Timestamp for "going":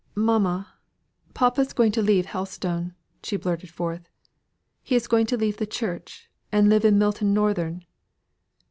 1.73-1.91, 5.05-5.27